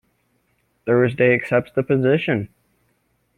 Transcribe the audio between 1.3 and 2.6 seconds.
accepts the position.